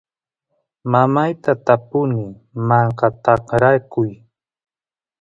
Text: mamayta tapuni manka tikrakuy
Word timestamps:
mamayta 0.91 1.51
tapuni 1.65 2.21
manka 2.67 3.07
tikrakuy 3.23 4.11